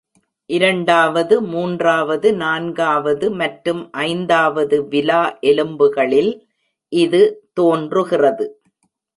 இரண்டாவது, 0.49 1.41
மூன்றாவது, 1.41 2.33
நான்காவது 2.35 3.31
மற்றும் 3.31 3.83
ஐந்தாவது 3.99 4.79
விலா 4.87 5.21
எலும்புகளில் 5.43 6.33
இது 6.93 7.21
தோன்றுகிறது. 7.53 8.47